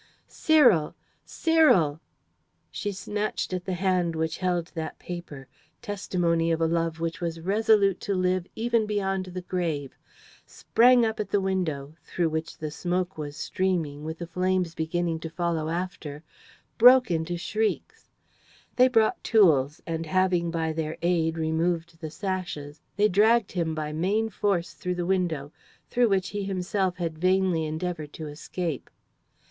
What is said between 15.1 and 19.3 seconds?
to follow after broke into shrieks. They brought